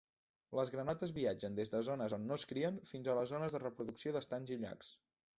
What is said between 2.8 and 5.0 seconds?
fins a les zones de reproducció d'estanys i llacs.